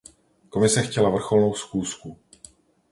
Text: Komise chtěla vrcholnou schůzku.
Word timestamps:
Komise 0.49 0.83
chtěla 0.83 1.09
vrcholnou 1.09 1.53
schůzku. 1.53 2.17